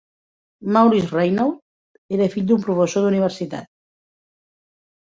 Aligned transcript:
Maurice 0.77 1.11
Raynaud 1.17 2.17
era 2.17 2.31
fill 2.37 2.49
d"un 2.53 2.65
professor 2.67 3.07
d"universitat. 3.07 3.71